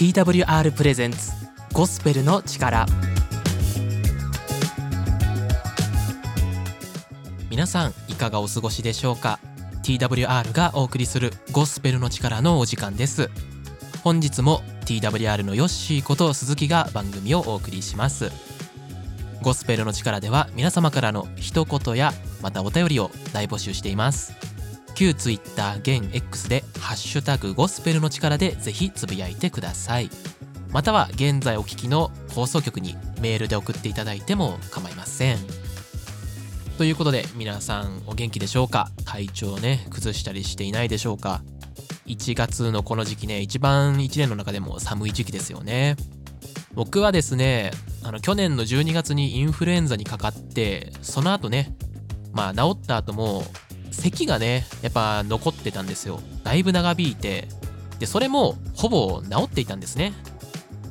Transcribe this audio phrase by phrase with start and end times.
[0.00, 1.30] TWR プレゼンツ
[1.74, 2.86] ゴスペルの力。
[7.50, 9.38] 皆さんいかがお過ごしでしょうか
[9.82, 13.28] ？TWR がお送りするゴスペルの力のお時間です。
[14.02, 18.32] 本日も TWR のヨッシーこと鈴木が番組をお送りします。
[19.42, 24.49] ゴスペルの力では皆様からの一言やまたお便りを大募集しています。
[25.00, 30.10] 旧 Twitter 現 X で「ハッシュタグゴスペルの力」でぜひつぶやいてください。
[30.72, 35.38] または現在お聞きの放送局にメールで送っていただいても構いません。
[36.76, 38.90] ということで皆さんお元気でしょうか？
[39.06, 41.40] 体調ね崩したりしていないでしょうか
[42.04, 45.96] ？1月のこの時期ね一番1年の中でも寒い時期ですよね。
[46.74, 47.70] 僕はですね
[48.02, 51.74] あの去年の12月にインフルエンザにかかってその後ね
[52.32, 53.46] まあ治った後も
[53.90, 56.20] 咳がねやっぱ残ってたんですよ。
[56.44, 57.48] だいぶ長引いて。
[57.98, 60.14] でそれもほぼ治っていたんですね。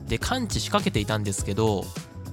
[0.08, 1.86] で完治しかけていたんですけど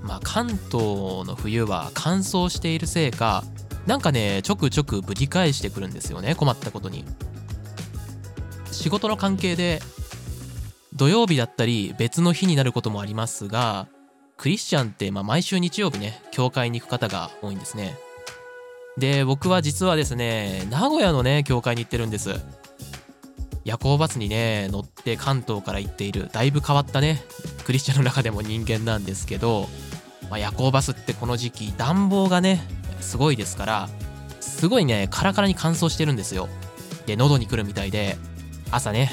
[0.02, 3.44] まあ関東の冬は乾燥しているせいか
[3.86, 6.34] なんかねちょくちょくぶり返してくるんですよね。
[6.34, 7.04] 困ったことに。
[8.70, 9.80] 仕事の関係で
[10.94, 13.88] 土曜日だったり別の日になることもありますが
[14.36, 17.96] クリスチャンってま毎週日曜日ね教会に行く方が多いんですね。
[18.98, 22.30] で僕は実はですね名古屋のね教会に行ってるんです。
[23.64, 27.20] 夜行バスにね乗って関東から行っているだいぶ変わったね
[27.64, 29.66] クリスチャンの中でも人間なんですけど、
[30.30, 32.62] まあ、夜行バスってこの時期暖房がね
[33.00, 33.88] すごいですから
[34.38, 36.48] すごいねカラカラに乾燥してるんですよ。
[37.06, 38.16] で喉に来るみたいで
[38.70, 39.10] 朝ね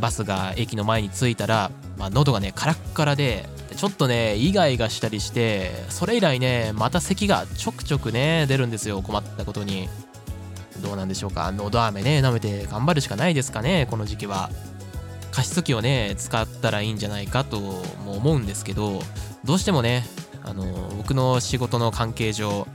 [0.00, 3.46] バスが駅の前に着いたら、まあ、喉がねカラッカラで
[3.82, 9.88] ちょっとねイガイガしたりしてそれ以来ねまた咳がちょくちょくね出るんですよ困ったことに。
[10.80, 11.50] どうなんでしょうか。
[11.50, 14.50] 喉飴ね舐めて頑張るしかないですかねこの時期は。
[15.32, 17.82] 加湿器をね使ったらいいんじゃないかとも
[18.14, 19.00] 思うんですけど
[19.42, 20.04] どうしてもね
[20.44, 20.64] あの
[20.96, 22.68] 僕の仕事の関係上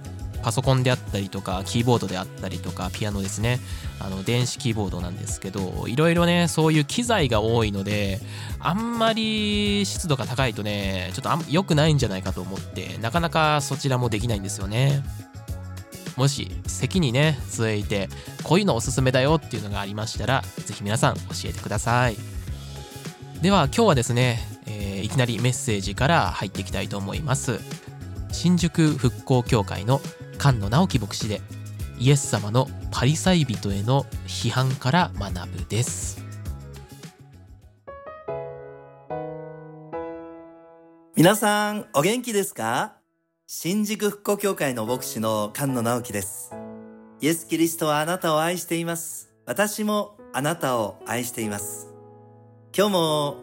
[0.44, 3.60] パソコンであったりとかキーボードであったりとかピアノですね。
[4.00, 8.20] あの電子キーボードなんですけどいろいろねそういう機材が多いので
[8.60, 15.04] あんまり湿度が高いとねちょっとあ良くないんじゃないかと思ってなかなかそちらもできないんですよね。
[16.16, 18.10] もし席にね続いて
[18.44, 22.18] こういうのおすすめだよっていうのがありましたら是非皆さん教えてください。
[23.42, 27.60] では今日はですね、えー、いきなりメッセージから入っていきたいと思います。
[28.32, 30.02] 新宿復興協会の
[30.48, 31.42] 菅野直樹牧師で
[32.00, 36.24] イエス様のパリサイ人への批判から学ぶです。
[41.18, 42.94] 皆さんお元気ですか？
[43.46, 46.54] 新宿復興協会の牧師の菅野直樹です。
[47.20, 49.34] イエス・キリストはあなたを愛しています。
[49.46, 51.90] 私もあなたを愛しています。
[52.74, 53.38] 今日も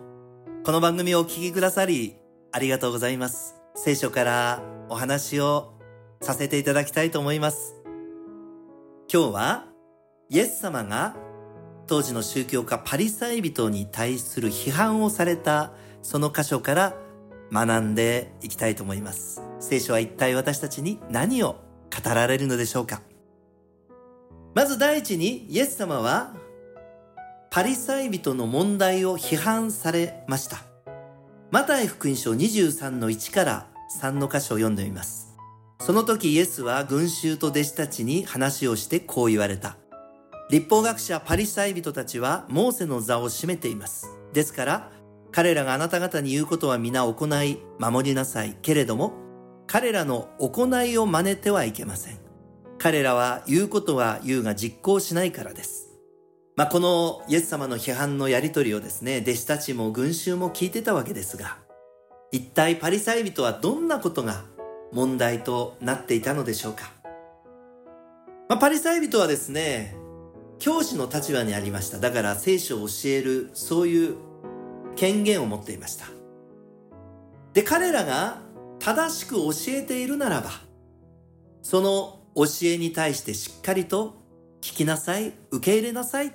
[0.64, 2.16] この番組をお聴きくださり
[2.50, 3.56] ありがとうございます。
[3.74, 5.73] 聖書からお話を
[6.24, 7.74] させていただきたいと思います。
[9.12, 9.66] 今日は
[10.30, 11.14] イエス様が
[11.86, 16.94] 当時の宗教家パリサイ人に対する批判をされたその箇所から
[17.52, 19.42] 学んでいきたいと思います。
[19.60, 21.56] 聖書は一体私たちに何を
[21.94, 23.02] 語られるのでしょうか
[24.54, 26.34] まず第一にイエス様は
[27.50, 30.62] パリサイ人の問題を批判されました。
[31.50, 33.66] マタイ福音書23の1から
[34.00, 35.33] 3の箇所を読んでみます。
[35.80, 39.76] その時イエスは群衆と弟子たちに話をしてこう言われた。
[40.50, 44.08] 立法学者パリサイ人たちはモーセの座を占めています。
[44.32, 44.90] ですから、
[45.32, 48.56] 彼らがあなた方に言うことは皆行い、守りなさい。
[48.62, 49.12] けれども、
[49.66, 52.18] 彼らの行いを真似てはいけません。
[52.78, 55.90] 彼らは言うことは言うが実行しないからです。
[56.56, 61.58] まあ、このイエス様の批判のやりとりをですね、弟子たちも群衆も聞いてたわけですが、
[62.30, 64.44] 一体パリサイ人はどんなことが
[64.94, 66.92] 問題となっていたのでしょうか、
[68.48, 69.96] まあ、パリサイ人はですね
[70.58, 71.98] 教師の立場にありました。
[71.98, 74.16] だから聖書を教えるそういう
[74.96, 76.06] 権限を持っていました。
[77.52, 78.38] で彼らが
[78.78, 80.50] 正しく教えているならば
[81.62, 84.14] その教えに対してしっかりと
[84.60, 86.34] 聞きなさい受け入れなさい。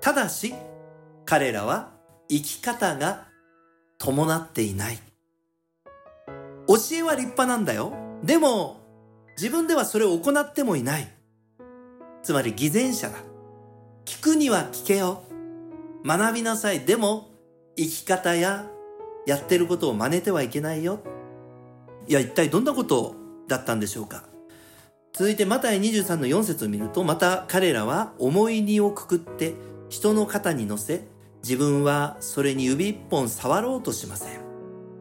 [0.00, 0.54] ただし
[1.24, 1.92] 彼らは
[2.28, 3.28] 生き方が
[3.98, 4.98] 伴っていない。
[6.68, 7.92] 教えは立派なんだよ。
[8.22, 8.80] でも、
[9.36, 11.08] 自分ではそれを行ってもいない。
[12.22, 13.18] つまり偽善者だ。
[14.04, 15.22] 聞くには聞けよ。
[16.04, 16.80] 学びなさい。
[16.80, 17.30] でも、
[17.76, 18.66] 生き方や
[19.26, 21.00] やってることを真似てはいけないよ。
[22.08, 23.14] いや、一体どんなこと
[23.48, 24.24] だったんでしょうか。
[25.12, 29.54] 続いて、マタイ23の4節を見ると、また彼らは重い荷をくくって
[29.88, 31.06] 人の肩に乗せ、
[31.42, 34.45] 自分はそれに指一本触ろうとしません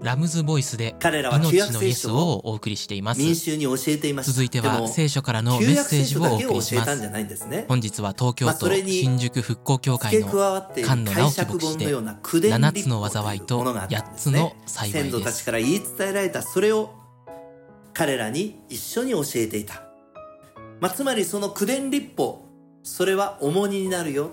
[0.01, 3.21] ラムズボイスで命のイエスをお送りしています。
[3.21, 7.09] 民衆に教えていました続いては聖書からのメ旧ッセージをお送りします。
[7.09, 8.13] ないんですね本日は。
[8.17, 14.39] 東京都新宿復興協会の菅野解直樹牧師で釈本のような口伝7立つの災いというものがあったん8ですね。
[14.39, 16.93] つの幸い先祖ですたちから言い伝えられたそれを
[17.93, 19.83] 彼らに一緒に教えていた、
[20.79, 22.45] まあ、つまりその口伝立法
[22.83, 24.29] それは重荷になるよ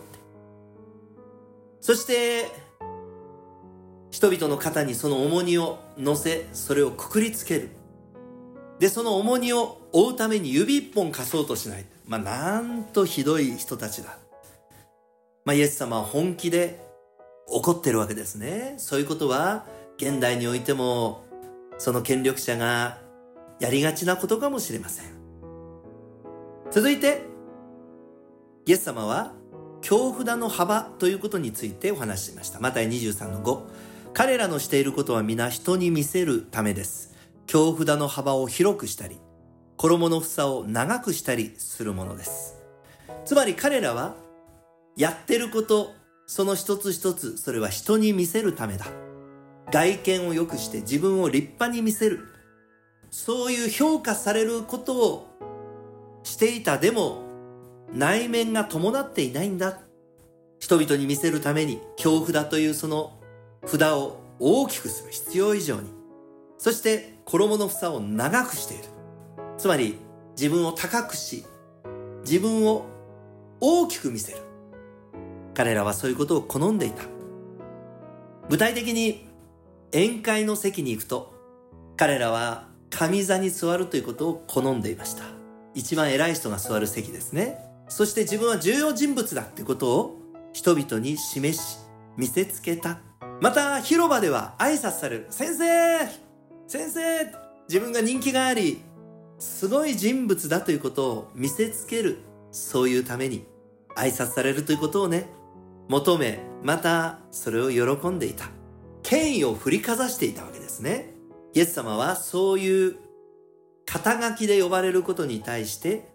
[1.81, 2.49] そして
[4.13, 7.71] 人々の肩にその重荷を乗せそれをくくりつける
[8.79, 14.19] でその重荷を負うために指一本貸そうとしないまあなんとひどい人たちだ
[15.45, 16.79] まあ、イエス様は本気で
[17.49, 18.75] 怒ってるわけですね。
[18.79, 19.67] そういうことは
[19.97, 21.25] 現代においても
[21.79, 22.99] その権力者が
[23.59, 25.07] やりがちなことかもしれません。
[26.71, 27.23] 続いて、
[28.67, 29.33] イエス様は
[29.81, 32.61] 京札の幅ということについてお話ししました。
[32.61, 33.61] マタイ23の5。
[34.15, 37.15] 彼らのしていることは皆人に見せるためです。
[37.47, 39.19] 京札の幅を広くしたり、
[39.79, 42.63] 衣の房を長くしたりするものです。
[43.25, 44.15] つまり彼らは
[44.99, 45.95] やってること、
[46.27, 48.85] その一つ一つ、それは人に見せるためだ。
[49.71, 52.29] 外見を良くして自分を立派に見せる。
[53.11, 56.77] そういう評価されることをしていた。
[56.77, 57.23] でも、
[57.95, 59.79] 内面が伴っていないんだ。
[60.59, 63.22] 人々に見せるために、恐怖だというその
[63.67, 65.91] 札を大きくする必要以上に。
[66.59, 68.85] そして、衣の房を長くしている。
[69.59, 69.99] つまり、
[70.37, 71.45] 自分を高くし、
[72.25, 72.87] 自分を
[73.61, 74.39] 大きく見せる。
[75.55, 77.05] 彼らはそういうことを好んでいた。
[78.49, 79.29] 具体的に
[79.93, 81.33] 宴会の席に行くと、
[81.97, 85.25] 彼らは上座に座るということを好んでいました。
[85.75, 87.59] 一番偉い人が座る席ですね。
[87.89, 90.19] そして自分は重要人物だということを
[90.53, 91.79] 人々に示し、
[92.17, 93.01] 見せつけた。
[93.43, 95.27] また広場では挨拶される。
[95.31, 95.99] 先生
[96.69, 97.27] 先生
[97.69, 98.81] 自分が人気があり、
[99.41, 102.19] すごい人物だということを見せつける。
[102.53, 103.45] そういうために
[103.97, 105.27] 挨拶されるということをね、
[105.89, 108.45] 求め、またそれを喜んでいた。
[109.03, 111.13] 権威を振りかざしていたわけですね。
[111.53, 112.97] イエス様はそういう
[113.87, 116.15] 肩書きで呼ばれることに対して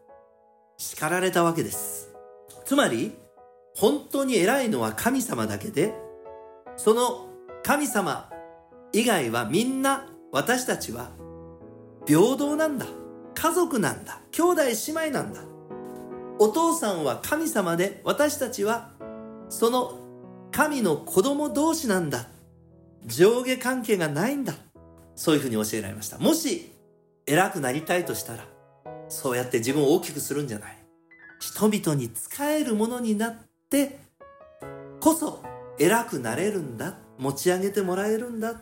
[0.77, 2.07] 叱られたわけです。
[2.63, 3.11] つまり、
[3.75, 6.06] 本当に偉いのは神様だけで、
[6.77, 7.27] その
[7.63, 8.29] 神様
[8.93, 11.09] 以外はみんな私たちは
[12.05, 12.85] 平等なんだ。
[13.33, 14.21] 家族なんだ。
[14.31, 15.41] 兄弟姉妹なんだ。
[16.39, 18.91] お父さんは神様で私たちは
[19.49, 19.99] その
[20.51, 22.27] 神の子供同士なんだ。
[23.05, 24.53] 上下関係がないんだ。
[25.15, 26.17] そういうふうに教えられました。
[26.19, 26.71] もし
[27.25, 28.45] 偉くなりたいとしたら、
[29.09, 30.77] そうやって自分を大きくするんじゃない。
[31.39, 33.35] 人々に仕えるものになっ
[33.69, 33.99] て
[34.99, 35.43] こそ
[35.79, 36.97] 偉くなれるんだ。
[37.17, 38.61] 持ち上げてもらえるんだ。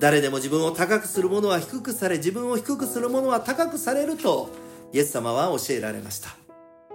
[0.00, 4.50] 誰でも自分を高くする者は低くされ、自分を低くする者は高くされると、
[4.92, 6.30] イエス様は教えられました。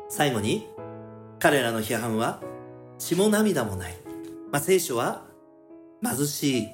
[0.10, 0.68] 最後に、
[1.40, 2.42] 彼らの批判は、
[2.98, 3.96] 血も涙もない。
[4.52, 5.24] まあ、聖書は、
[6.04, 6.68] 貧しい、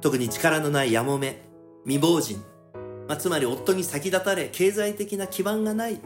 [0.00, 1.42] 特に力のないやもめ、
[1.84, 2.42] 未亡人、
[3.08, 6.00] まあ、つまり夫に先立たれ、経済的な基盤がない、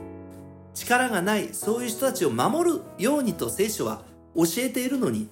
[0.72, 4.02] 力がない、そういう人たちを守るようにと聖書は
[4.34, 5.28] 教えているのに、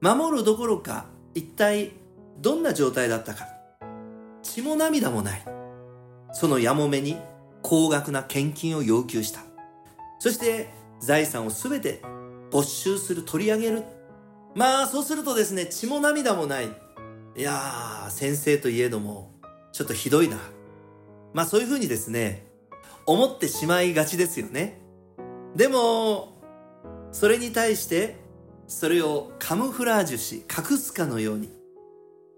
[0.00, 1.92] 守るどころか、一体
[2.40, 3.46] どんな状態だったか。
[4.42, 5.44] 血も涙もない。
[6.32, 7.16] そのやもめに
[7.62, 9.40] 高額な献金を要求した。
[10.18, 12.02] そして財産をすべて
[12.50, 13.82] 没収する、取り上げる。
[14.54, 16.66] まあそうするとですね、血も涙もない。
[17.36, 19.32] いやー、先生といえども、
[19.72, 20.36] ちょっとひどいな。
[21.32, 22.46] まあそういうふうにですね、
[23.06, 24.80] 思ってしまいがちですよね。
[25.56, 26.36] でも、
[27.10, 28.21] それに対して、
[28.66, 31.50] それをカムフラージュし、隠すかのように、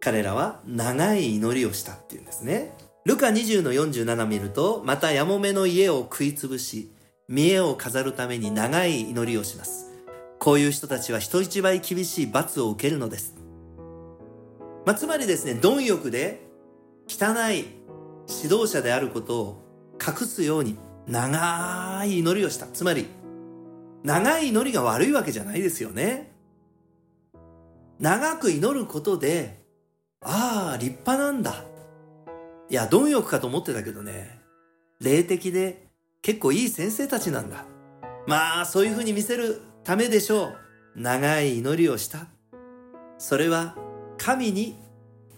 [0.00, 2.76] 彼らは長い祈りをしたっていうんですね。
[3.04, 6.90] ルカ20の47見ると、またやもめの家を食いつぶし、
[7.28, 9.93] 見栄を飾るために長い祈りをします。
[10.38, 13.35] こういう人たちは人一倍厳しい罰を受けるのです。
[14.85, 16.47] まあ、つまりですね、貪欲で
[17.09, 17.66] 汚い
[18.43, 19.62] 指導者であることを
[20.00, 20.76] 隠すように
[21.07, 22.66] 長い祈りをした。
[22.66, 23.07] つまり、
[24.04, 26.30] 長い祈りが悪いわけじゃないですよね。
[27.99, 29.64] 長く祈ることで、
[30.20, 31.64] ああ、立派なんだ。
[32.68, 34.38] いや、貪欲かと思ってたけどね、
[35.00, 35.87] 霊的で
[36.20, 37.64] 結構いい先生たちなんだ。
[38.26, 40.56] まあ、そういうふうに見せるためでしょう。
[40.96, 42.26] 長い祈りをした。
[43.16, 43.75] それは
[44.18, 44.76] 神に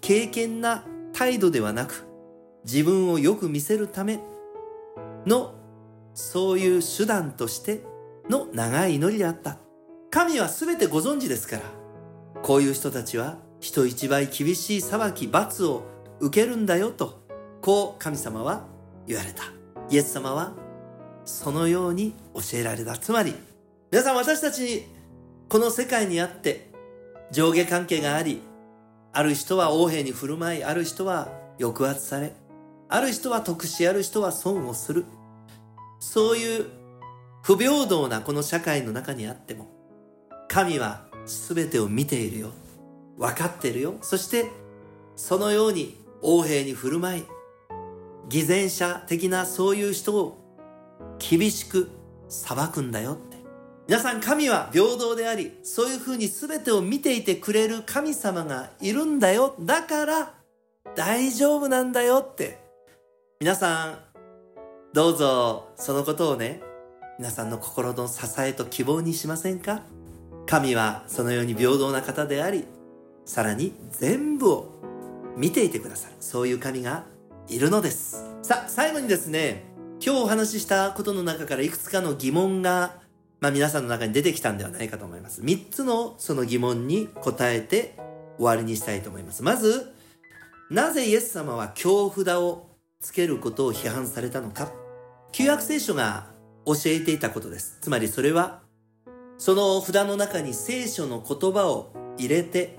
[0.01, 2.05] 敬虔な態度ではなく、
[2.65, 4.19] 自分をよく見せるため
[5.25, 5.55] の、
[6.15, 7.85] そういう手段として
[8.29, 9.59] の長い祈りであった。
[10.11, 11.63] 神は全てご存知ですから、
[12.43, 15.83] こういう人たちは人一倍厳しい裁き、罰を
[16.21, 17.23] 受けるんだよと、
[17.61, 18.67] こう神様は
[19.07, 19.45] 言われた。
[19.91, 20.55] イエス様は
[21.25, 22.97] そのように教えられた。
[22.97, 23.35] つまり、
[23.91, 24.87] 皆さん私たちに
[25.49, 26.71] この世界にあって
[27.31, 28.43] 上下関係があり、
[29.13, 31.29] ある人は横柄に振る舞い、ある人は
[31.59, 32.35] 抑圧され、
[32.89, 35.05] ある人は得し、ある人は損をする。
[36.01, 36.67] そういう
[37.47, 39.69] 不平等なこの社会の中にあっても、
[40.49, 42.51] 神は全てを見ているよ。
[43.17, 43.95] 分かってるよ。
[44.03, 44.51] そして、
[45.15, 47.25] そのように横柄に振る舞い、
[48.29, 50.37] 偽善者的なそういう人を
[51.21, 51.89] 厳しく
[52.29, 53.37] 裁くんだよって。
[53.87, 59.55] 皆さん神は平等であり、そういうふうに全てを見ていてくれる神様がいるんだよ。
[59.61, 60.35] だから
[60.97, 62.59] 大丈夫なんだよって。
[63.39, 63.99] 皆さん、
[64.93, 66.66] どうぞそのことをね、
[67.19, 69.81] 皆さんの心の支えと希望にしませんか？
[70.47, 72.67] 神はそのように平等な方であり、
[73.25, 76.15] さらに全部を見ていてくださる。
[76.21, 77.05] そういう神が
[77.49, 78.23] いるのです。
[78.43, 79.65] さあ、最後にですね、
[80.05, 83.01] 今日お話ししたことの中からいくつかの疑問が
[83.41, 85.43] まあ、皆さんの中に出てきたんではないかと思います。
[85.43, 87.97] 3つのその疑問に答えて
[88.39, 89.43] 終わりにしたいと思います。
[89.43, 89.95] まず、
[90.71, 92.67] なぜイエス様は京札を
[93.01, 94.71] つけることを批判されたのか
[95.33, 96.27] 旧約聖書が
[96.67, 97.79] 教えていたことです。
[97.81, 98.61] つまりそれは、
[99.39, 102.79] その札の中に聖書の言葉を入れて、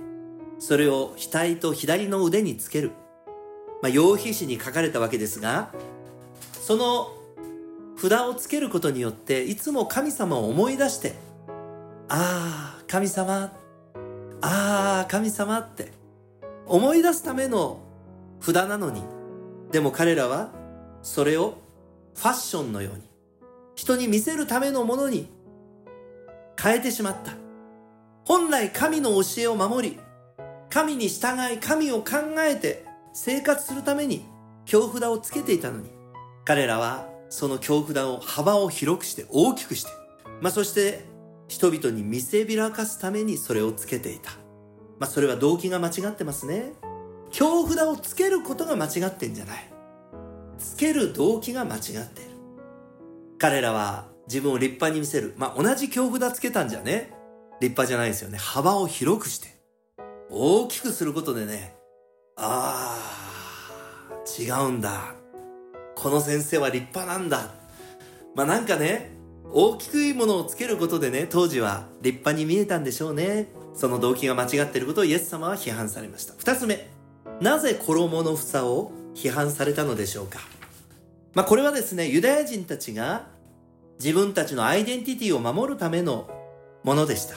[0.60, 2.92] それを額と左の腕につける。
[3.82, 5.72] まあ、羊皮紙に書かれたわけですが、
[6.68, 7.18] その
[7.98, 11.16] 札をつけることによっていつも神様を思い出して
[12.10, 13.54] ああ神様
[14.42, 15.92] ああ神様って
[16.68, 17.80] 思い出すための
[18.40, 19.02] 札なのに
[19.72, 20.52] でも彼らは
[21.02, 21.58] それを
[22.16, 23.07] ファッションのように
[23.78, 25.30] 人に見せるためのものに
[26.62, 27.34] 変えてしまった
[28.26, 30.00] 本来神の教えを守り
[30.70, 34.26] 神に従い神を考えて生活するために
[34.66, 35.90] 京札をつけていたのに
[36.44, 39.92] 彼らはその恐怖弾を幅を広くして大きくして、
[40.42, 41.06] まあ、そして
[41.48, 44.32] 人々に見せびらかすためにそれをつけていた。
[45.00, 46.74] まあ、それは動機が間違ってますね。
[47.30, 49.70] 恐怖札をつけることが間違ってんじゃない。
[50.58, 52.37] つける動機が間違っている。
[53.40, 55.34] 彼らは自分を立派に見せる。
[55.38, 57.12] まあ、同じ恐怖札つけたんじゃね、
[57.62, 58.38] 立派じゃないですよね。
[58.38, 59.48] 幅を広くして、
[60.30, 61.76] 大きくすることでね、
[62.36, 63.00] あ
[64.12, 65.16] あ、違うんだ。
[65.96, 67.54] この先生は立派なんだ。
[68.36, 69.12] まあなんかね、
[69.52, 73.48] 大きくいいものをつけることでね、当時は立派に見えたんでしょうね。
[73.74, 76.34] その動機が間違っていることをイエス様は批判されました。
[76.38, 76.90] 二つ目、
[77.42, 80.57] なぜ衣の房を批判されたのでしょうか。
[81.38, 83.28] まあこれはですね、ユダヤ人たちが
[84.00, 86.28] 自分たちのアイデンティティを守るための
[86.84, 87.36] ものでした。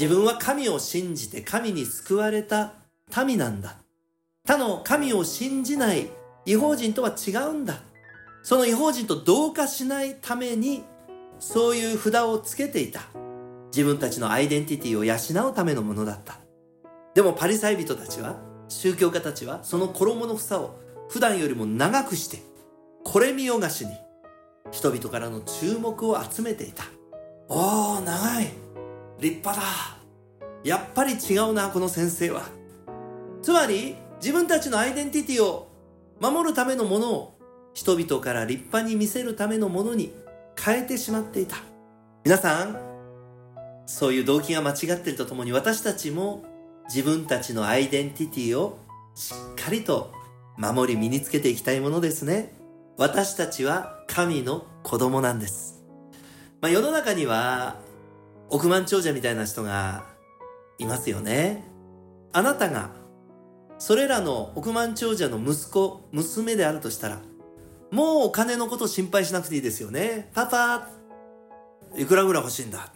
[0.00, 2.72] 自分は神を信じて神に救われた
[3.22, 3.76] 民なんだ。
[4.46, 6.08] 他の神を信じない
[6.46, 7.82] 違法人とは違うんだ。
[8.42, 10.82] その違法人と同化しないために
[11.38, 13.02] そういう札をつけていた
[13.66, 16.38] 自分たちのアイデンティティを養うためのものだった
[17.14, 18.36] でもパリサイ人たちは
[18.68, 22.53] 宗教家たちはその衣の房を普段よりも長くして
[23.04, 23.92] これ見よがしに
[24.72, 26.84] 人々からの注目を集めていた。
[27.48, 28.48] おお長い。
[29.20, 29.62] 立派だ。
[30.64, 32.42] やっぱり違うなこの先生は。
[33.42, 35.68] つまり自分たちのアイデンティティを
[36.20, 37.38] 守るためのものを
[37.74, 40.12] 人々から立派に見せるためのものに
[40.58, 41.56] 変えてしまっていた。
[42.24, 42.78] 皆さん
[43.86, 46.42] そういう動機が間違っているとともに私たちも
[46.88, 48.78] 自分たちのアイデンティティを
[49.14, 50.10] しっかりと
[50.56, 52.63] 守り身につけていきたいものですね。
[52.96, 55.82] 私たちは神の子供なんです、
[56.60, 57.76] まあ、世の中には
[58.50, 60.04] 億万長者みたいな人が
[60.78, 61.64] いますよね
[62.32, 62.90] あなたが
[63.78, 67.18] それらの億万長者の息子娘であるとしたら
[67.90, 70.28] もうお金のこと心配しなくていいですよね。
[70.34, 70.88] パパ、
[71.96, 72.92] いくらぐらい欲しいんだ？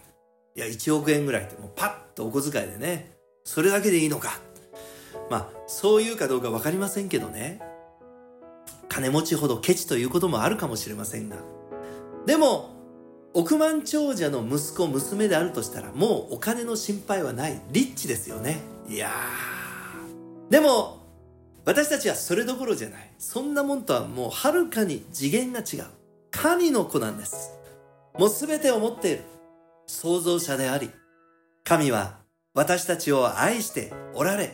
[0.55, 3.13] いや、1億円ぐらいって、もうパッとお小遣いでね、
[3.45, 4.41] それだけでいいのか。
[5.29, 7.61] まあ、そういうかどうかわかりませんけどね。
[8.89, 11.37] 金持ちほどケチということもあるかもしれませんが。
[12.25, 12.71] でも、
[13.33, 17.61] 億万長者の息子、娘であるとしたら、もうお金の心配はない。
[17.71, 18.57] リッチですよね。
[18.89, 20.51] いやー。
[20.51, 20.99] でも、
[21.63, 23.11] 私たちはそれどころじゃない。
[23.19, 25.85] そんなもんとはもうはるかに次元が違う。
[26.31, 27.51] 神の子なんです。
[28.17, 29.23] もう全てを持っている。
[29.85, 30.91] 創造者であり、
[31.63, 32.19] 神は
[32.53, 34.53] 私たちを愛しておられ、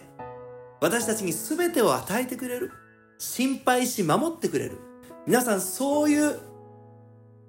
[0.82, 2.72] 私たちに全てを与えてくれる。
[3.18, 4.78] 心配し守ってくれる。
[5.26, 6.40] 皆さんそういう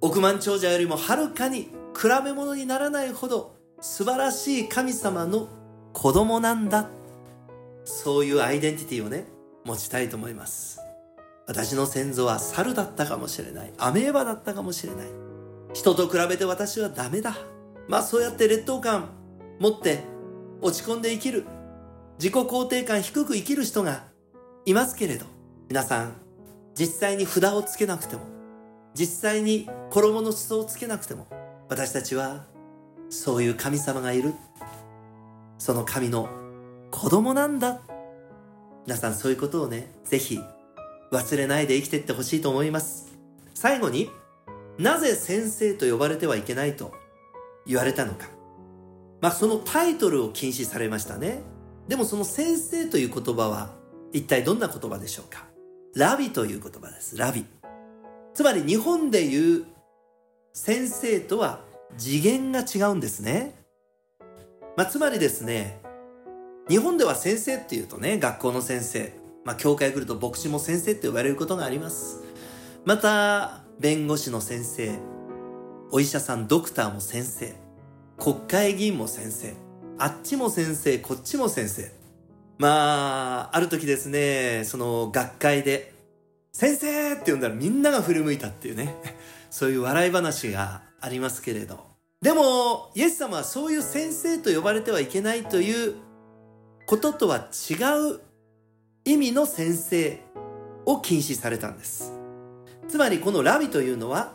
[0.00, 1.62] 億万長者よりもはるかに
[1.94, 5.48] 比べ物にならないほど素晴らしい神様の
[5.92, 6.88] 子供なんだ。
[7.84, 9.26] そういうアイデンティティをね、
[9.64, 10.80] 持ちたいと思います。
[11.46, 13.72] 私の先祖は猿だったかもしれない。
[13.78, 15.06] アメーバだったかもしれない。
[15.72, 17.36] 人と比べて私はダメだ。
[17.88, 19.10] まあそうやって劣等感
[19.60, 20.00] 持って
[20.60, 21.44] 落ち込んで生きる。
[22.18, 24.04] 自己肯定感低く生きる人が
[24.64, 25.26] いますけれど、
[25.68, 26.12] 皆さん、
[26.76, 28.22] 実際に札をつけなくても、
[28.94, 31.26] 実際に衣の裾をつけなくても、
[31.68, 32.44] 私たちは
[33.10, 34.32] そういう神様がいる。
[35.58, 36.28] その神の
[36.92, 37.80] 子供なんだ。
[38.86, 40.38] 皆さんそういうことをね、ぜひ
[41.10, 43.08] 忘れないで生きていってほしいと思います。
[43.52, 44.08] 最後に、
[44.78, 46.92] なぜ先生と呼ばれてはいけないと
[47.66, 48.28] 言われたのか。
[49.20, 51.42] まあそのタイトルを禁止されましたね。
[51.88, 53.74] でもその先生という言葉は
[54.12, 55.45] 一体どんな言葉でしょうか？
[55.96, 57.16] ラビという言葉です。
[57.16, 57.46] ラビ。
[58.34, 59.64] つまり日本で言う
[60.52, 61.60] 先生とは
[61.96, 63.54] 次元が違うんですね。
[64.76, 65.80] まあ、つまりですね、
[66.68, 69.14] 日本では先生っていうとね、学校の先生、
[69.46, 72.22] まあ、教会来ると牧師も先生って呼ばれることがあります。
[72.84, 74.98] また、弁護士の先生、
[75.92, 77.54] お医者さん、ドクターも先生、
[78.18, 79.54] 国会議員も先生、
[79.96, 81.95] あっちも先生、こっちも先生。
[82.58, 85.92] まあ、ある時ですね、その学会で、
[86.52, 88.94] 先生って呼んだらみんなが振り向いたっていうね、
[89.50, 91.84] そういう笑い話がありますけれど。
[92.22, 95.96] でも、イエス様はそういう先生と呼ばれてはいけないという
[96.86, 97.74] こととは違
[98.14, 98.20] う
[99.04, 100.20] 意味の先生
[100.86, 102.12] を禁止されたんです。
[102.88, 104.32] つまりこのラビというのは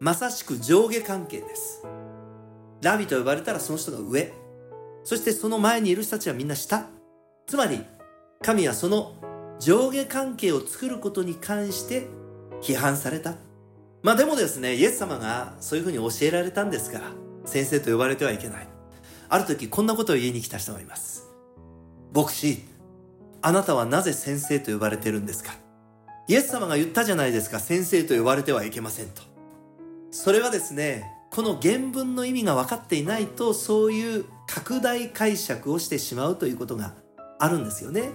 [0.00, 1.84] まさしく上下関係です。
[2.82, 4.32] ラビと呼ばれたらその人が上。
[5.04, 6.95] そしてその前にいる人たちはみんな下。
[7.46, 7.84] つまり
[8.42, 9.14] 神はその
[9.60, 12.08] 上下関係を作ることに関して
[12.60, 13.34] 批判された。
[14.02, 17.12] まあでもですね、イエス様がそういうふうに教えられたんですから、
[17.44, 18.68] 先生と呼ばれてはいけない。
[19.28, 21.24] ある時こんなことを言いに来た人がいます。
[22.14, 22.62] 牧師、
[23.42, 25.54] あなたはなぜ先生と呼ばれてるんですか？
[26.28, 29.22] イエス様が言ったじゃないですか、先生と呼ばれてはいけませんと。
[30.10, 36.94] それはですね、この原文の意味が分かっていないと、そういう拡大解釈をしてしまうということが
[37.38, 38.10] あるんですよね。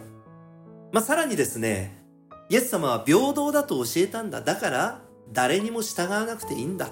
[0.91, 2.03] まあ、さらにですね、
[2.49, 4.41] イエス様は平等だと教えたんだ。
[4.41, 6.89] だから、誰にも従わなくていいんだ。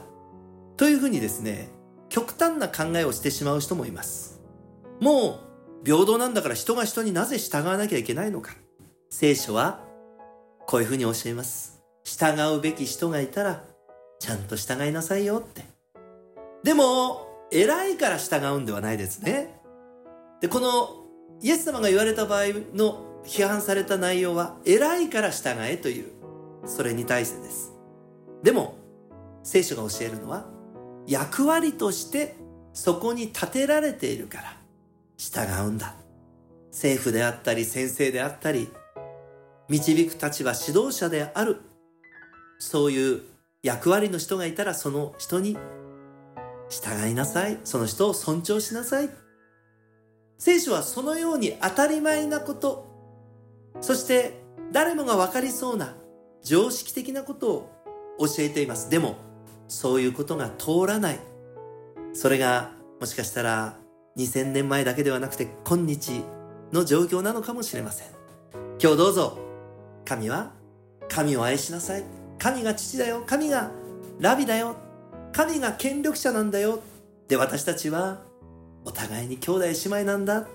[0.78, 1.70] というふうにですね、
[2.08, 4.42] 極端な考えをしてしまう人もいます。
[5.00, 5.40] も
[5.84, 8.52] う、平等なんだから人が人になぜ従わなきゃいけないのか。
[9.10, 9.84] 聖書は
[10.66, 11.82] こういうふうに教えます。
[12.04, 13.64] 従うべき人がいたら
[14.20, 15.64] ちゃんと従いなさいよって。
[16.64, 19.60] でも、偉いから従うんではないですね。
[20.42, 21.09] で、この
[21.42, 26.12] イエス様が言われた場合の批判された内容は偉いから従えという、
[26.66, 27.72] それに対してです。
[28.44, 28.76] でも、
[29.44, 30.46] 聖書が教えるのは
[31.08, 32.36] 役割として
[32.74, 34.58] そこに立てられているから
[35.18, 35.96] 従うんだ。
[36.72, 38.70] 政府であったり先生であったり、
[39.70, 41.62] 導く立場指導者である、
[42.60, 43.22] そういう
[43.64, 45.58] 役割の人がいたらその人に
[46.70, 47.60] 従いなさい。
[47.64, 49.10] その人を尊重しなさい。
[50.40, 52.88] 聖書はそのように当たり前なこと、
[53.82, 55.96] そして誰もが分かりそうな
[56.42, 57.70] 常識的なことを
[58.20, 58.90] 教えています。
[58.90, 59.18] でも、
[59.68, 61.20] そういうことが通らない。
[62.14, 62.72] それが
[63.02, 63.78] もしかしたら
[64.18, 66.24] 2000年前だけではなくて今日
[66.72, 68.08] の状況なのかもしれません。
[68.82, 69.38] 今日どうぞ、
[70.06, 70.54] 神は
[71.10, 72.06] 神を愛しなさい。
[72.38, 73.24] 神が父だよ。
[73.28, 73.72] 神が
[74.22, 74.78] ラビだよ。
[75.34, 76.80] 神が権力者なんだよ。
[77.28, 78.29] で、私たちは
[78.90, 80.48] お互いに兄弟姉妹なんだ。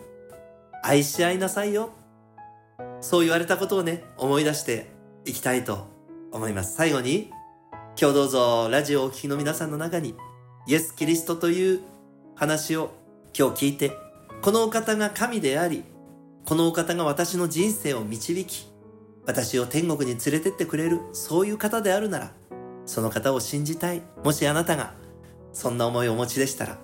[0.82, 1.90] 愛し合いなさいよ。
[3.00, 4.90] そう言われたことをね、思い出して
[5.24, 5.86] いきたいと
[6.32, 6.74] 思います。
[6.74, 7.30] 最後に、
[7.96, 10.16] 今日どうぞラジオをお聴きの皆さんの中に、
[10.66, 11.80] イエス・キリストという
[12.34, 12.90] 話を
[13.38, 13.92] 今日聞いて、
[14.42, 15.84] このお方が神であり、
[16.44, 18.66] このお方が私の人生を導き、
[19.26, 22.32] 私を天国に連れてってくれる、そういう方であるなら、
[22.84, 24.02] その方を信じたい。
[24.24, 24.94] もしあなたが、
[25.52, 26.78] そんな思いをお持ちでしたら、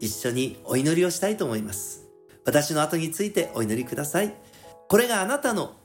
[0.00, 2.08] 一緒にお祈りをしたいと思います。
[2.44, 4.34] 私の後についてお祈りください。
[4.88, 5.76] これがあなたの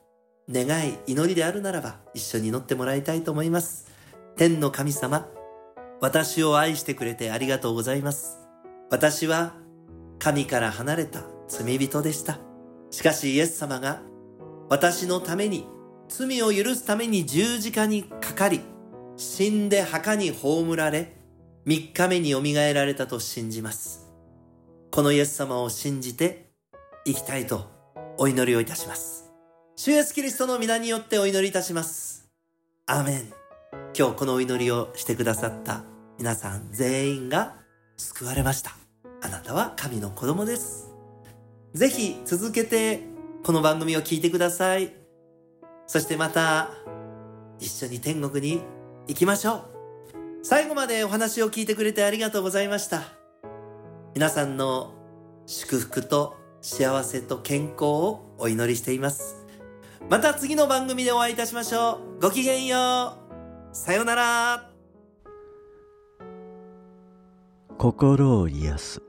[0.49, 3.87] 願い、祈りであるならば、一緒に祈ってもらいたいと思います。
[4.37, 5.27] 天の神様、
[6.01, 8.39] 私を愛してくれてありがとうございます。
[8.89, 9.53] 私は
[10.19, 12.39] 神から離れた罪人でした。
[12.91, 14.01] しかしイエス様が
[14.69, 15.67] 私のために
[16.07, 18.61] 罪を許すために十字架にかかり、
[19.17, 21.17] 死んで墓に葬られ、
[21.65, 24.04] 三日目によみがえられたと信じます。
[24.95, 26.45] このイエス様を信じて
[27.05, 27.69] 生きたいと
[28.17, 29.29] お祈りをいたします。
[29.75, 32.29] 主イエスキリストの皆によってお祈りいたします。
[32.85, 33.33] アーメン。
[33.93, 35.83] 今日このお祈りをしてくださった
[36.17, 37.55] 皆さん全員が
[37.97, 38.71] 救われました。
[39.21, 40.93] あなたは神の子供です。
[41.73, 43.01] ぜひ続けて
[43.43, 44.93] この番組を聞いてください。
[45.87, 46.69] そしてまた
[47.59, 48.61] 一緒に天国に
[49.09, 49.61] 行きましょう。
[50.41, 53.24] 最後までお話を聞いてくれてありがとうございました。
[54.15, 54.93] 皆さんの
[55.45, 59.45] 祝福と幸せと健康をお祈りしています。
[60.09, 62.21] また次の番組でお会いいたしましょう。
[62.21, 63.17] ごきげんよ
[63.73, 63.75] う。
[63.75, 64.71] さようなら。
[67.77, 69.03] 心を癒す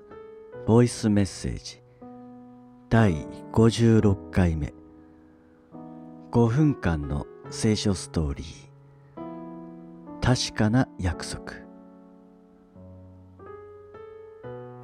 [0.66, 1.80] ボイスメッセージ
[2.90, 4.74] 第56回目
[6.32, 11.65] 5分間の聖書ストーリー確かな約束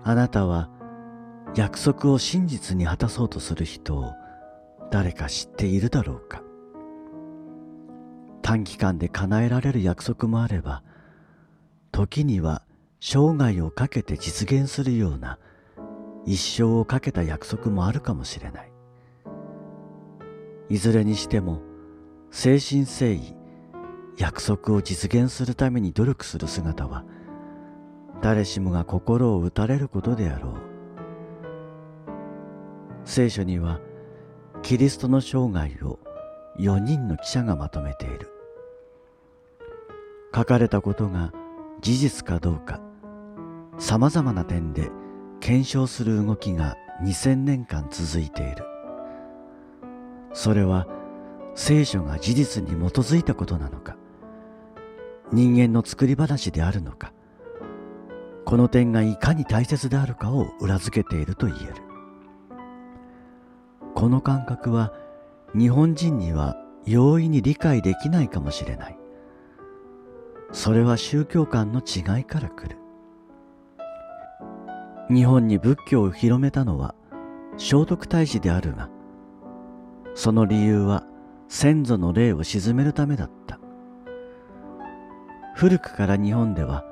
[0.05, 0.69] あなたは
[1.55, 4.13] 約束を真実に果たそうとする人を
[4.91, 6.43] 誰か知っているだろうか？
[8.43, 10.83] 短期間で叶えられる約束もあれば
[11.93, 12.63] 時には
[13.01, 15.39] 生涯をかけて実現するような
[16.25, 18.73] 一生をかけた約束もあるかもしれない。
[20.69, 21.61] いずれにしても
[22.31, 23.37] 誠心誠意
[24.17, 27.05] 約束を実現するために努力する姿は
[28.23, 30.53] 誰しもが心を打たれることであろう。
[33.05, 33.81] 聖書には
[34.63, 35.99] キリストの生涯を
[36.61, 38.29] 4人の記者がまとめている。
[40.33, 41.33] 書かれたことが
[41.81, 42.81] 事実かどうか
[43.79, 44.89] さまざまな点で
[45.41, 48.65] 検証する動きが2000年間続いている。
[50.33, 50.87] それは
[51.57, 53.97] 聖書が事実に基づいたことなのか
[55.33, 57.13] 人間の作り話であるのか
[58.45, 61.75] この点がいかに大切であるかを裏付けていると言える。
[63.95, 64.93] この感覚は
[65.55, 68.99] 日本人には容易に理解できないかもしれない。
[70.53, 72.79] それは宗教観の違いから来る。
[75.09, 76.95] 日本に仏教を広めたのは
[77.59, 78.89] 聖徳太子であるが
[80.15, 81.05] その理由は
[81.49, 83.59] 先祖の霊を鎮めるためだった。
[85.55, 86.85] 古くから日本では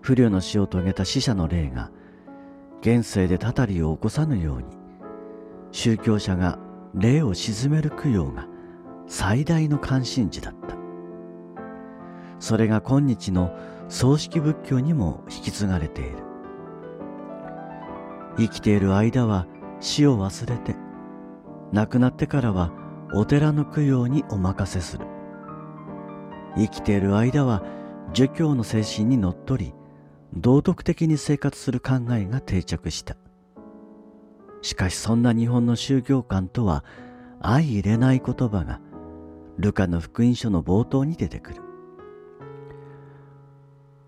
[0.00, 1.90] 不慮の死を遂げた死者の霊が
[2.80, 4.64] 現世でたたりを起こさぬように
[5.72, 6.58] 宗教者が
[6.94, 8.46] 霊を鎮める供養が
[9.06, 10.76] 最大の関心事だった。
[12.38, 13.56] それが今日の
[13.88, 16.18] 葬式仏教にも引き継がれている。
[18.36, 19.46] 生きている間は
[19.80, 20.76] 死を忘れて
[21.72, 22.70] 亡くなってからは
[23.12, 25.06] お寺の供養にお任せする。
[26.56, 27.62] 生きている間は
[28.12, 29.74] 儒教の精神にのっとり
[30.34, 33.16] 道徳的に生活する考えが定着した。
[34.62, 36.84] しかしそんな日本の宗教観とは
[37.40, 38.80] 相入れない言葉が
[39.56, 41.62] ルカの福音書の冒頭に出てくる。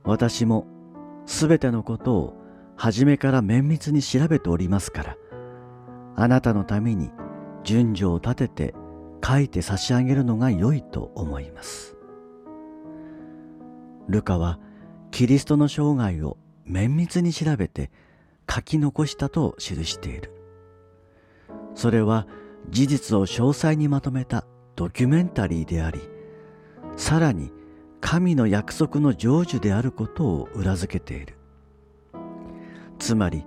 [0.04, 0.66] 私も
[1.26, 2.37] すべてのことを
[2.76, 5.16] 初めから綿密に調べておりますから
[6.16, 7.11] あなたのために
[7.62, 8.74] 順序を立てて
[9.22, 11.96] 書いて差し上げるのが良いと思います。
[14.09, 14.59] ルカは
[15.10, 17.90] キリストの生涯を綿密に調べて
[18.48, 20.32] 書き残したと記している。
[21.74, 22.26] それは
[22.68, 24.44] 事実を詳細にまとめた
[24.76, 26.00] ドキュメンタリーであり
[26.96, 27.50] さらに
[28.00, 31.36] 神の約束の成就であることを裏付けている。
[32.98, 33.44] つまり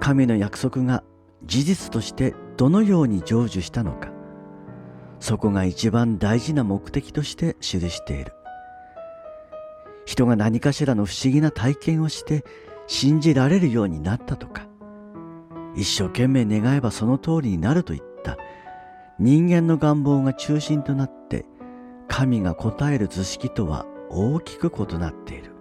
[0.00, 1.02] 神の約束が
[1.44, 4.10] 事実としてどのように成就したのか
[5.20, 8.35] そこが一番大事な目的として記している。
[10.16, 12.42] 人が何かしらの不思議な体験をして
[12.86, 14.66] 信じられるようになったとか。
[15.74, 18.38] 一生懸命願えばその通りになるといった。
[19.18, 21.44] 人間の願望が中心となって
[22.08, 25.52] 神が答える図式とは大きく異なっている。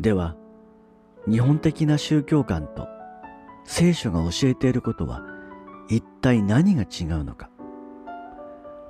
[0.00, 0.36] では
[1.28, 2.88] 日本的な宗教観と
[3.64, 5.22] 聖書が教えていることは
[5.90, 7.50] 一体何が違うのか。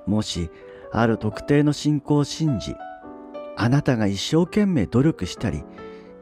[0.06, 0.48] もし
[0.92, 2.72] ある特定の信仰を信じ
[3.56, 5.64] あなたが一生懸命努力したり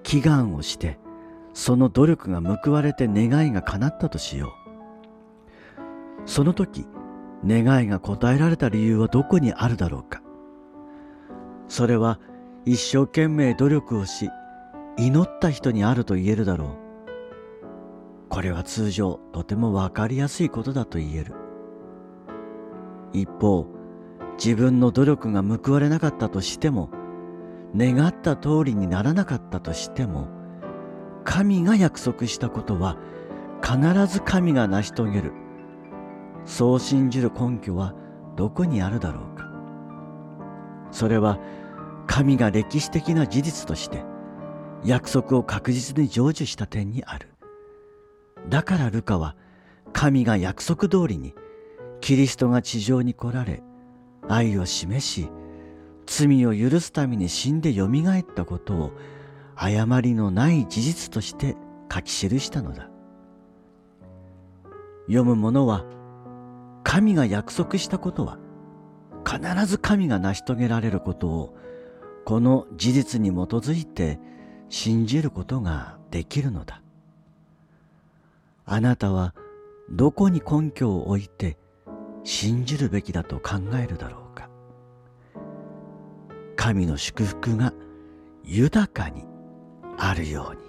[0.02, 0.98] 祈願をして
[1.52, 4.64] その努力が報われて願いが叶ったとしよう。
[6.26, 6.86] その時
[7.46, 10.22] 願いが答えられた理由はどこにあるだろうか。
[11.68, 12.18] それは
[12.64, 14.30] 一生懸命努力をし
[14.96, 16.68] 祈った人にあると言えるだろう。
[18.28, 21.34] これは通常とてもわかりやすいことだと言える。
[23.12, 23.66] 一方
[24.38, 26.90] 自分の努力が報われなかったとしても
[27.76, 30.28] 願った通りにならなかったとしても
[31.24, 32.96] 神が約束したことは
[33.62, 35.32] 必ず神が成し遂げる
[36.44, 37.94] そう信じる根拠は
[38.36, 39.48] どこにあるだろうか
[40.90, 41.38] それは
[42.06, 44.04] 神が歴史的な事実として
[44.84, 47.34] 約束を確実に成就した点にある。
[48.48, 49.36] だからルカは
[49.92, 51.34] 神が約束通りに
[52.00, 53.62] キリストが地上に来られ
[54.28, 55.30] 愛を示し
[56.06, 58.92] 罪を許すために死んでよみがえったことを
[59.56, 61.56] 誤りのない事実として
[61.92, 62.88] 書き記したのだ。
[65.06, 65.84] 読む者は
[66.82, 68.38] 神が約束したことは
[69.26, 71.56] 必ず神が成し遂げられることを
[72.24, 74.18] この事実に基づいて
[74.68, 76.82] 信じることができるのだ。
[78.66, 79.34] あなたは
[79.90, 81.58] どこに根拠を置いて
[82.22, 84.23] 信じるべきだと考えるだろう。
[86.64, 87.74] 神の祝福が
[88.42, 89.26] 豊かに
[89.98, 90.62] あるように。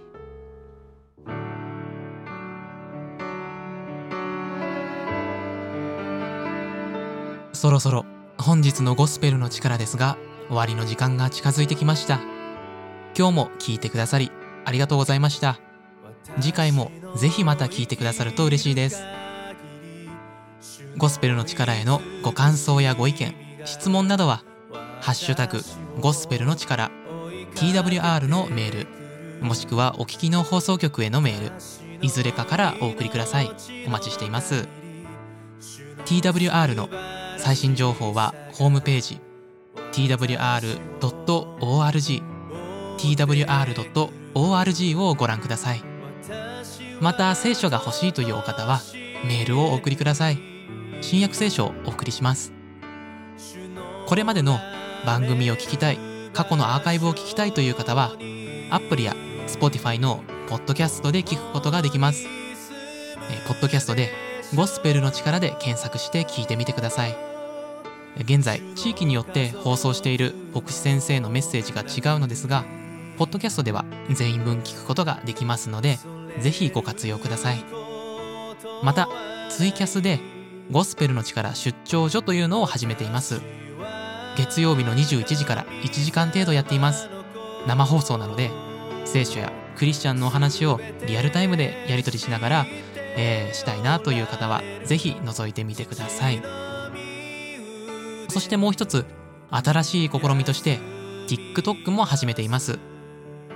[7.53, 8.05] そろそろ
[8.37, 10.17] 本日のゴスペルの力ですが
[10.49, 12.19] 終わりの時間が近づいてきました。
[13.17, 14.33] 今日も聞いてくださり
[14.65, 15.61] ありがとうございました。
[16.41, 19.01] 次回もぜひまた聞いてくださると嬉しいです。
[20.97, 24.43] ゴスペルの力へのご感想やご意見質問などは
[25.01, 25.61] 「ハッシュタグ
[25.99, 26.91] ゴスペルの力」
[27.55, 28.87] TWR のメール
[29.41, 31.51] もしくはお聞きの放送局へのメール
[32.01, 33.51] いずれかからお送りください。
[33.87, 34.67] お待ちしています。
[36.05, 36.89] TWR の
[37.37, 39.19] 最新情報はホームページ
[39.91, 40.75] twr.org
[42.97, 45.83] twr.org をご覧ください。
[47.01, 48.81] また聖書が欲しいというお方は
[49.25, 50.37] メールをお送りください。
[51.01, 52.53] 新約聖書をお送りします。
[54.07, 54.59] これまでの
[55.05, 55.99] 番組を聞きたい
[56.33, 58.11] 過去のアーカイブを聞きたいという方は
[58.71, 59.15] アプリや
[59.47, 62.27] Spotify のポッドキャストで聞くことができます。
[63.31, 64.11] えポッドキャストで
[64.55, 67.15] ゴスペルの力で検索して聞いてみてください。
[68.17, 72.63] 現在地域によって放送している牧師先生のメッセージが違うのですが
[73.17, 75.99] ポッドキャストでは全員分聞くことができますので
[76.39, 77.63] ぜひご活用ください。
[78.83, 79.07] また
[79.49, 80.19] ツイキャスで
[80.71, 83.41] ゴスペルの力出張所というのを始めています。
[84.37, 87.09] 月曜日の21時から1時間程度やっています。
[87.67, 88.51] 生放送なので
[89.05, 92.65] 聖書やクリスチャンのお話をリアルタイムでやり取りしながら、
[93.17, 96.41] えー、したいなという方はぜひ覗いてみてください。
[98.29, 99.05] そしてもう一つ
[99.49, 100.79] 新しい試みとして
[101.27, 102.79] TikTok も始めています。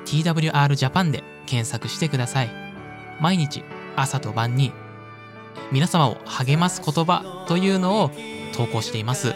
[0.05, 2.49] TWR Japan で検索してください。
[3.19, 3.63] 毎日
[3.95, 4.71] 朝と晩に
[5.71, 8.11] 皆様を励ます言葉というのを
[8.53, 9.33] 投稿しています。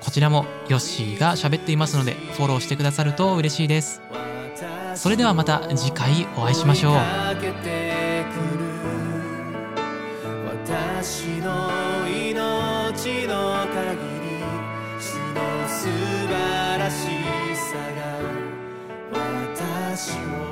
[0.00, 4.00] こちらもヨッシーが喋っていますのでフォローしてくださると嬉しいです。
[4.94, 6.94] それではまた次回お会いしましょう。
[10.66, 11.70] 私の
[12.08, 14.42] 命の限り
[14.98, 15.88] 主の素
[16.28, 16.32] 晴
[16.78, 16.96] らし
[17.56, 18.00] さが
[19.12, 20.12] 私
[20.46, 20.49] を